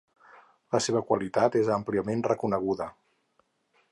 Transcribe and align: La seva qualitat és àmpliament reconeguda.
La 0.75 0.79
seva 0.85 1.01
qualitat 1.09 1.59
és 1.61 1.69
àmpliament 1.77 2.25
reconeguda. 2.31 2.91